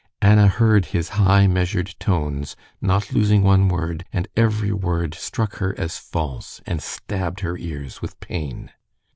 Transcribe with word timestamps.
Anna 0.19 0.47
heard 0.47 0.85
his 0.97 1.09
high, 1.09 1.45
measured 1.45 1.93
tones, 1.99 2.55
not 2.81 3.13
losing 3.13 3.43
one 3.43 3.67
word, 3.67 4.03
and 4.11 4.27
every 4.35 4.71
word 4.71 5.13
struck 5.13 5.57
her 5.57 5.75
as 5.79 5.99
false, 5.99 6.59
and 6.65 6.81
stabbed 6.81 7.41
her 7.41 7.55
ears 7.55 8.01
with 8.01 8.19
pain. 8.19 8.71